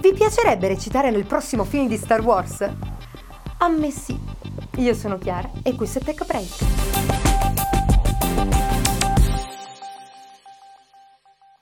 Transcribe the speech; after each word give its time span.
Vi 0.00 0.14
piacerebbe 0.14 0.66
recitare 0.66 1.10
nel 1.10 1.26
prossimo 1.26 1.62
film 1.64 1.86
di 1.86 1.98
Star 1.98 2.22
Wars? 2.22 2.66
A 3.58 3.68
me 3.68 3.90
sì. 3.90 4.18
Io 4.76 4.94
sono 4.94 5.18
Chiara 5.18 5.50
e 5.62 5.74
questo 5.74 5.98
è 5.98 6.02
Tech 6.02 6.24
Break. 6.24 7.29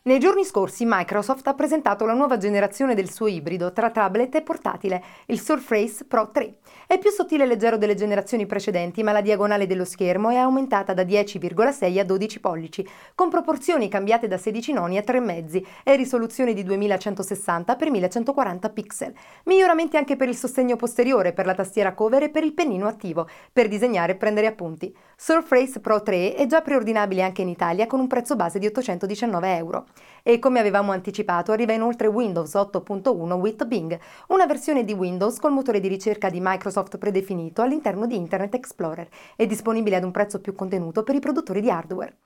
Nei 0.09 0.19
giorni 0.19 0.43
scorsi 0.43 0.87
Microsoft 0.87 1.47
ha 1.49 1.53
presentato 1.53 2.07
la 2.07 2.15
nuova 2.15 2.39
generazione 2.39 2.95
del 2.95 3.11
suo 3.11 3.27
ibrido 3.27 3.75
tra 3.75 3.91
tablet 3.91 4.37
e 4.37 4.41
portatile, 4.41 5.05
il 5.27 5.39
Surface 5.39 6.07
Pro 6.07 6.31
3. 6.31 6.55
È 6.87 6.97
più 6.97 7.11
sottile 7.11 7.45
e 7.45 7.47
leggero 7.47 7.77
delle 7.77 7.95
generazioni 7.95 8.47
precedenti, 8.47 9.03
ma 9.03 9.13
la 9.13 9.21
diagonale 9.21 9.67
dello 9.67 9.85
schermo 9.85 10.31
è 10.31 10.37
aumentata 10.37 10.95
da 10.95 11.03
10,6 11.03 11.99
a 11.99 12.05
12 12.05 12.41
pollici, 12.41 12.89
con 13.15 13.29
proporzioni 13.29 13.91
cambiate 13.91 14.29
da 14.29 14.39
16 14.39 14.73
noni 14.73 14.97
a 14.97 15.05
3,5 15.07 15.63
e 15.85 15.97
risoluzione 15.97 16.55
di 16.55 16.65
2160 16.65 17.77
x 17.79 17.89
1140 17.91 18.71
pixel. 18.71 19.13
Miglioramenti 19.45 19.99
anche 19.99 20.17
per 20.17 20.29
il 20.29 20.37
sostegno 20.37 20.77
posteriore, 20.77 21.35
per 21.35 21.45
la 21.45 21.55
tastiera 21.55 21.93
cover 21.93 22.23
e 22.23 22.31
per 22.31 22.45
il 22.45 22.55
pennino 22.55 22.87
attivo, 22.87 23.29
per 23.53 23.69
disegnare 23.69 24.13
e 24.13 24.17
prendere 24.17 24.47
appunti. 24.47 24.91
Surface 25.21 25.81
Pro 25.81 26.01
3 26.01 26.37
è 26.37 26.47
già 26.47 26.61
preordinabile 26.61 27.23
anche 27.25 27.43
in 27.43 27.49
Italia 27.49 27.89
con 27.89 27.99
un 27.99 28.07
prezzo 28.07 28.37
base 28.37 28.61
di 28.61 28.67
819 28.67 29.57
euro. 29.57 29.87
E 30.23 30.39
come 30.39 30.61
avevamo 30.61 30.93
anticipato, 30.93 31.51
arriva 31.51 31.73
inoltre 31.73 32.07
Windows 32.07 32.55
8.1 32.55 33.33
with 33.33 33.65
Bing, 33.65 33.99
una 34.29 34.47
versione 34.47 34.85
di 34.85 34.93
Windows 34.93 35.41
col 35.41 35.51
motore 35.51 35.81
di 35.81 35.89
ricerca 35.89 36.31
di 36.31 36.39
Microsoft 36.41 36.99
predefinito 36.99 37.63
all'interno 37.63 38.07
di 38.07 38.15
Internet 38.15 38.55
Explorer 38.55 39.09
e 39.35 39.47
disponibile 39.47 39.97
ad 39.97 40.05
un 40.05 40.13
prezzo 40.13 40.41
più 40.41 40.55
contenuto 40.55 41.03
per 41.03 41.17
i 41.17 41.21
produttori 41.21 41.61
di 41.61 41.69
hardware. 41.69 42.17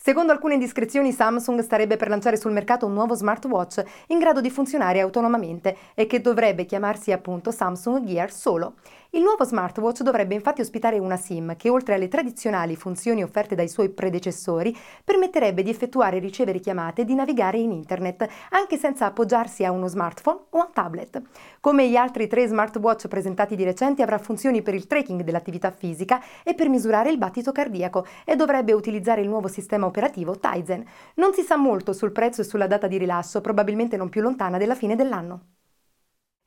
Secondo 0.00 0.30
alcune 0.30 0.54
indiscrezioni, 0.54 1.10
Samsung 1.10 1.60
starebbe 1.60 1.96
per 1.96 2.08
lanciare 2.08 2.36
sul 2.36 2.52
mercato 2.52 2.86
un 2.86 2.92
nuovo 2.92 3.14
smartwatch 3.16 3.82
in 4.06 4.20
grado 4.20 4.40
di 4.40 4.48
funzionare 4.48 5.00
autonomamente 5.00 5.76
e 5.94 6.06
che 6.06 6.20
dovrebbe 6.20 6.66
chiamarsi 6.66 7.10
appunto 7.10 7.50
Samsung 7.50 8.04
Gear 8.06 8.30
Solo. 8.30 8.74
Il 9.12 9.22
nuovo 9.22 9.42
smartwatch 9.42 10.02
dovrebbe 10.02 10.34
infatti 10.34 10.60
ospitare 10.60 10.98
una 10.98 11.16
SIM 11.16 11.56
che, 11.56 11.70
oltre 11.70 11.94
alle 11.94 12.08
tradizionali 12.08 12.76
funzioni 12.76 13.22
offerte 13.22 13.54
dai 13.54 13.66
suoi 13.66 13.88
predecessori, 13.88 14.76
permetterebbe 15.02 15.62
di 15.62 15.70
effettuare 15.70 16.18
e 16.18 16.20
ricevere 16.20 16.60
chiamate 16.60 17.00
e 17.00 17.04
di 17.04 17.14
navigare 17.14 17.58
in 17.58 17.72
internet, 17.72 18.28
anche 18.50 18.76
senza 18.76 19.06
appoggiarsi 19.06 19.64
a 19.64 19.72
uno 19.72 19.88
smartphone 19.88 20.40
o 20.50 20.58
a 20.58 20.66
un 20.66 20.72
tablet. 20.72 21.22
Come 21.58 21.88
gli 21.88 21.96
altri 21.96 22.28
tre 22.28 22.46
smartwatch 22.46 23.08
presentati 23.08 23.56
di 23.56 23.64
recente, 23.64 24.02
avrà 24.02 24.18
funzioni 24.18 24.62
per 24.62 24.74
il 24.74 24.86
tracking 24.86 25.22
dell'attività 25.22 25.70
fisica 25.70 26.22
e 26.44 26.54
per 26.54 26.68
misurare 26.68 27.10
il 27.10 27.18
battito 27.18 27.50
cardiaco 27.50 28.06
e 28.24 28.36
dovrebbe 28.36 28.74
utilizzare 28.74 29.22
il 29.22 29.28
nuovo 29.28 29.48
sistema 29.48 29.86
operativo 29.88 30.38
Tizen. 30.38 30.84
Non 31.16 31.34
si 31.34 31.42
sa 31.42 31.56
molto 31.56 31.92
sul 31.92 32.12
prezzo 32.12 32.40
e 32.40 32.44
sulla 32.44 32.66
data 32.66 32.86
di 32.86 32.96
rilascio, 32.96 33.40
probabilmente 33.40 33.96
non 33.96 34.08
più 34.08 34.22
lontana 34.22 34.56
della 34.56 34.74
fine 34.74 34.94
dell'anno. 34.94 35.40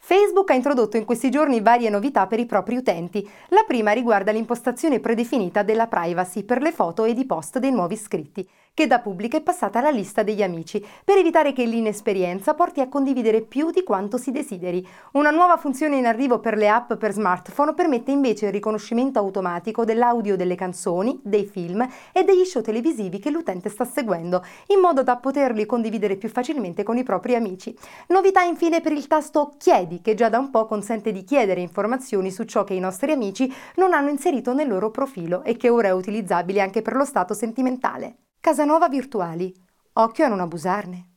Facebook 0.03 0.50
ha 0.50 0.56
introdotto 0.56 0.97
in 0.97 1.06
questi 1.06 1.30
giorni 1.30 1.62
varie 1.62 1.89
novità 1.89 2.25
per 2.25 2.39
i 2.39 2.47
propri 2.47 2.75
utenti. 2.75 3.28
La 3.50 3.64
prima 3.67 3.92
riguarda 3.92 4.31
l'impostazione 4.31 5.00
predefinita 5.00 5.62
della 5.62 5.88
privacy 5.88 6.44
per 6.44 6.62
le 6.62 6.72
foto 6.72 7.03
ed 7.03 7.19
i 7.19 7.25
post 7.25 7.59
dei 7.59 7.72
nuovi 7.72 7.94
iscritti 7.94 8.50
che 8.73 8.88
da 8.88 9.00
pubblica 9.00 9.38
è 9.38 9.41
passata 9.41 9.80
alla 9.80 9.89
lista 9.89 10.23
degli 10.23 10.41
amici, 10.41 10.83
per 11.03 11.17
evitare 11.17 11.52
che 11.53 11.66
l'inesperienza 11.66 12.53
porti 12.53 12.80
a 12.80 12.88
condividere 12.88 13.41
più 13.41 13.69
di 13.69 13.83
quanto 13.83 14.17
si 14.17 14.31
desideri. 14.31 14.88
Una 15.13 15.30
nuova 15.30 15.58
funzione 15.58 15.97
in 15.97 16.05
arrivo 16.05 16.39
per 16.39 16.55
le 16.55 16.69
app 16.69 16.94
per 16.94 17.11
smartphone 17.11 17.73
permette 17.73 18.11
invece 18.11 18.45
il 18.45 18.53
riconoscimento 18.53 19.19
automatico 19.19 19.83
dell'audio 19.83 20.36
delle 20.36 20.55
canzoni, 20.55 21.19
dei 21.22 21.45
film 21.45 21.86
e 22.11 22.23
degli 22.23 22.45
show 22.45 22.61
televisivi 22.61 23.19
che 23.19 23.30
l'utente 23.30 23.69
sta 23.69 23.83
seguendo, 23.83 24.44
in 24.67 24.80
modo 24.80 25.03
da 25.03 25.17
poterli 25.17 25.66
condividere 25.66 26.16
più 26.16 26.30
facilmente 26.30 26.83
con 26.83 26.97
i 26.97 27.03
propri 27.03 27.35
amici. 27.35 27.78
Novità 28.08 28.41
infine 28.41 28.81
per 28.81 28.94
il 28.94 29.08
tasto 29.08 29.53
Chiedi, 29.58 30.02
che 30.02 30.16
già 30.16 30.30
da 30.30 30.39
un 30.39 30.50
po' 30.50 30.66
consente 30.66 31.11
di 31.11 31.23
chiedere 31.23 31.61
informazioni 31.61 32.31
su 32.31 32.45
ciò 32.45 32.63
che 32.63 32.73
i 32.73 32.80
nostri 32.80 33.11
amici 33.11 33.53
non 33.75 33.94
hanno 33.94 34.09
inserito 34.09 34.53
nel 34.53 34.69
loro 34.69 34.91
profilo 34.91 35.44
e 35.44 35.58
che 35.58 35.69
ora 35.69 35.89
è 35.89 35.91
utilizzabile 35.91 36.62
anche 36.62 36.81
per 36.81 36.96
lo 36.96 37.06
stato 37.06 37.34
sentimentale. 37.34 38.16
Casanova 38.41 38.90
Virtuali. 38.90 39.53
Occhio 39.94 40.25
a 40.25 40.28
non 40.28 40.40
abusarne. 40.40 41.10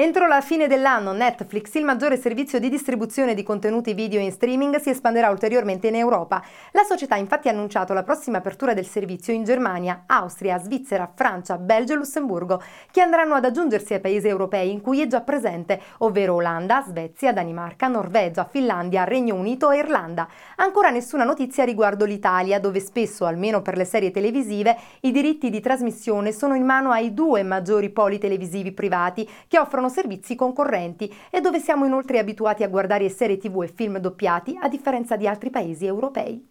Entro 0.00 0.26
la 0.26 0.40
fine 0.40 0.66
dell'anno 0.66 1.12
Netflix, 1.12 1.74
il 1.74 1.84
maggiore 1.84 2.16
servizio 2.16 2.58
di 2.58 2.70
distribuzione 2.70 3.34
di 3.34 3.42
contenuti 3.42 3.92
video 3.92 4.18
in 4.18 4.32
streaming, 4.32 4.76
si 4.76 4.88
espanderà 4.88 5.28
ulteriormente 5.28 5.88
in 5.88 5.94
Europa. 5.94 6.42
La 6.70 6.84
società 6.84 7.16
infatti 7.16 7.48
ha 7.48 7.50
annunciato 7.50 7.92
la 7.92 8.02
prossima 8.02 8.38
apertura 8.38 8.72
del 8.72 8.86
servizio 8.86 9.34
in 9.34 9.44
Germania, 9.44 10.04
Austria, 10.06 10.58
Svizzera, 10.58 11.12
Francia, 11.14 11.58
Belgio 11.58 11.92
e 11.92 11.96
Lussemburgo, 11.96 12.62
che 12.90 13.02
andranno 13.02 13.34
ad 13.34 13.44
aggiungersi 13.44 13.92
ai 13.92 14.00
paesi 14.00 14.26
europei 14.26 14.70
in 14.70 14.80
cui 14.80 15.02
è 15.02 15.06
già 15.06 15.20
presente, 15.20 15.78
ovvero 15.98 16.32
Olanda, 16.36 16.82
Svezia, 16.88 17.34
Danimarca, 17.34 17.86
Norvegia, 17.86 18.48
Finlandia, 18.50 19.04
Regno 19.04 19.34
Unito 19.34 19.70
e 19.70 19.80
Irlanda. 19.80 20.26
Ancora 20.56 20.88
nessuna 20.88 21.24
notizia 21.24 21.64
riguardo 21.64 22.06
l'Italia, 22.06 22.58
dove 22.58 22.80
spesso, 22.80 23.26
almeno 23.26 23.60
per 23.60 23.76
le 23.76 23.84
serie 23.84 24.10
televisive, 24.10 24.78
i 25.00 25.12
diritti 25.12 25.50
di 25.50 25.60
trasmissione 25.60 26.32
sono 26.32 26.54
in 26.54 26.64
mano 26.64 26.90
ai 26.90 27.12
due 27.12 27.42
maggiori 27.42 27.90
poli 27.90 28.16
televisivi 28.16 28.72
privati 28.72 29.28
che 29.46 29.58
offrono 29.58 29.88
servizi 29.90 30.34
concorrenti 30.34 31.14
e 31.30 31.42
dove 31.42 31.58
siamo 31.58 31.84
inoltre 31.84 32.18
abituati 32.18 32.62
a 32.62 32.68
guardare 32.68 33.10
serie 33.10 33.36
tv 33.36 33.64
e 33.64 33.68
film 33.68 33.98
doppiati 33.98 34.56
a 34.58 34.68
differenza 34.68 35.16
di 35.16 35.26
altri 35.26 35.50
paesi 35.50 35.84
europei. 35.84 36.48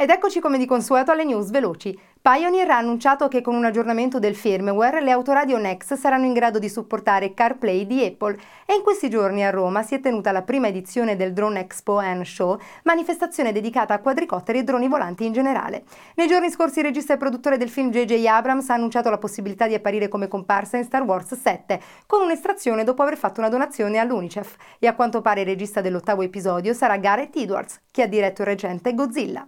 Ed 0.00 0.08
eccoci 0.08 0.40
come 0.40 0.56
di 0.56 0.64
consueto 0.64 1.10
alle 1.10 1.24
news 1.24 1.50
veloci. 1.50 1.98
Pioneer 2.22 2.68
ha 2.68 2.76
annunciato 2.76 3.28
che 3.28 3.40
con 3.40 3.54
un 3.54 3.64
aggiornamento 3.64 4.18
del 4.18 4.36
firmware 4.36 5.00
le 5.00 5.10
autoradio 5.10 5.56
Nex 5.56 5.94
saranno 5.94 6.26
in 6.26 6.34
grado 6.34 6.58
di 6.58 6.68
supportare 6.68 7.32
CarPlay 7.32 7.86
di 7.86 8.04
Apple 8.04 8.38
e 8.66 8.74
in 8.74 8.82
questi 8.82 9.08
giorni 9.08 9.42
a 9.42 9.48
Roma 9.48 9.82
si 9.82 9.94
è 9.94 10.00
tenuta 10.00 10.30
la 10.30 10.42
prima 10.42 10.68
edizione 10.68 11.16
del 11.16 11.32
Drone 11.32 11.60
Expo 11.60 11.96
and 11.96 12.24
Show, 12.24 12.60
manifestazione 12.82 13.52
dedicata 13.52 13.94
a 13.94 14.00
quadricotteri 14.00 14.58
e 14.58 14.64
droni 14.64 14.86
volanti 14.86 15.24
in 15.24 15.32
generale. 15.32 15.84
Nei 16.16 16.28
giorni 16.28 16.50
scorsi 16.50 16.80
il 16.80 16.84
regista 16.84 17.14
e 17.14 17.16
produttore 17.16 17.56
del 17.56 17.70
film 17.70 17.88
J.J. 17.88 18.22
Abrams 18.26 18.68
ha 18.68 18.74
annunciato 18.74 19.08
la 19.08 19.16
possibilità 19.16 19.66
di 19.66 19.72
apparire 19.72 20.08
come 20.08 20.28
comparsa 20.28 20.76
in 20.76 20.84
Star 20.84 21.04
Wars 21.04 21.34
7, 21.34 21.80
con 22.04 22.20
un'estrazione 22.20 22.84
dopo 22.84 23.00
aver 23.00 23.16
fatto 23.16 23.40
una 23.40 23.48
donazione 23.48 23.96
all'UNICEF 23.96 24.56
e 24.78 24.86
a 24.86 24.94
quanto 24.94 25.22
pare 25.22 25.40
il 25.40 25.46
regista 25.46 25.80
dell'ottavo 25.80 26.20
episodio 26.20 26.74
sarà 26.74 26.98
Gareth 26.98 27.34
Edwards, 27.34 27.80
che 27.90 28.02
ha 28.02 28.06
diretto 28.06 28.42
il 28.42 28.48
recente 28.48 28.92
Godzilla. 28.92 29.46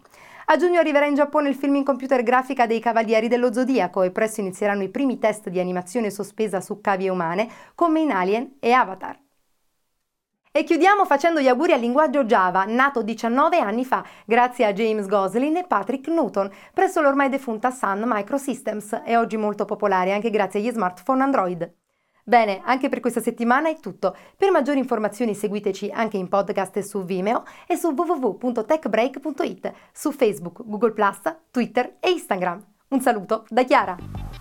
A 0.53 0.57
giugno 0.59 0.81
arriverà 0.81 1.07
in 1.07 1.15
Giappone 1.15 1.49
il 1.49 1.55
film 1.55 1.77
in 1.77 1.83
computer 1.83 2.23
grafica 2.23 2.67
dei 2.67 2.79
Cavalieri 2.79 3.27
dello 3.27 3.55
Zodiaco 3.55 4.03
e 4.03 4.11
presto 4.11 4.43
inizieranno 4.43 4.83
i 4.83 4.91
primi 4.91 5.19
test 5.19 5.49
di 5.49 5.59
animazione 5.59 6.11
sospesa 6.11 6.61
su 6.61 6.83
cavie 6.83 7.09
umane 7.09 7.49
come 7.75 8.01
in 8.01 8.11
Alien 8.11 8.57
e 8.61 8.71
Avatar. 8.73 9.19
E 10.53 10.65
chiudiamo 10.65 11.07
facendo 11.07 11.41
gli 11.41 11.49
auguri 11.49 11.73
al 11.73 11.81
linguaggio 11.81 12.25
Java, 12.25 12.67
nato 12.67 13.03
19 13.03 13.61
anni 13.61 13.87
fa, 13.87 14.05
grazie 14.27 14.67
a 14.67 14.75
James 14.75 15.07
Goslin 15.07 15.57
e 15.57 15.65
Patrick 15.65 16.09
Newton, 16.09 16.51
presso 16.75 17.01
l'ormai 17.01 17.31
defunta 17.31 17.71
Sun 17.71 18.03
Microsystems 18.05 19.01
e 19.07 19.17
oggi 19.17 19.39
molto 19.39 19.65
popolare 19.65 20.13
anche 20.13 20.29
grazie 20.29 20.61
agli 20.61 20.71
smartphone 20.71 21.23
Android. 21.23 21.82
Bene, 22.25 22.61
anche 22.65 22.89
per 22.89 23.01
questa 23.01 23.21
settimana 23.21 23.69
è 23.69 23.79
tutto. 23.81 24.17
Per 24.37 24.51
maggiori 24.51 24.79
informazioni 24.79 25.35
seguiteci 25.35 25.91
anche 25.91 26.17
in 26.17 26.29
podcast 26.29 26.79
su 26.81 27.05
Vimeo 27.05 27.45
e 27.67 27.77
su 27.77 27.89
www.techbreak.it, 27.89 29.73
su 29.93 30.13
Facebook, 30.13 30.63
Google 30.65 30.95
Twitter 31.51 31.97
e 31.99 32.11
Instagram. 32.11 32.65
Un 32.89 33.01
saluto 33.01 33.45
da 33.49 33.65
Chiara! 33.65 34.32